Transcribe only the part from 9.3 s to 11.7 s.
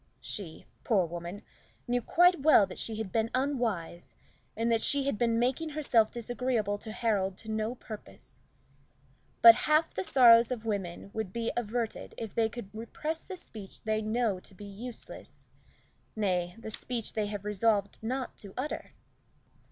But half the sorrows of women would be